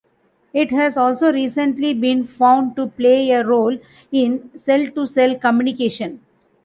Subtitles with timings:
[0.51, 3.77] It has also recently been found to play a role
[4.11, 6.21] in cell-to-cell communication.